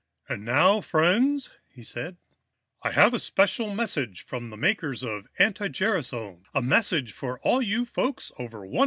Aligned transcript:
"And 0.27 0.43
now, 0.43 0.81
friends," 0.81 1.51
he 1.69 1.83
said, 1.83 2.17
"I 2.81 2.89
have 2.89 3.13
a 3.13 3.19
special 3.19 3.71
message 3.75 4.23
from 4.23 4.49
the 4.49 4.57
makers 4.57 5.03
of 5.03 5.27
anti 5.37 5.67
gerasone, 5.67 6.41
a 6.55 6.61
message 6.63 7.11
for 7.11 7.37
all 7.41 7.61
you 7.61 7.85
folks 7.85 8.31
over 8.39 8.61
150. 8.65 8.79